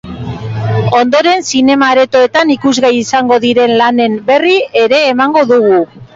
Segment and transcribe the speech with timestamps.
[0.99, 5.81] Ondoren, zinema-aretoetan ikusgai izango diren lanen berri ere emango dugu.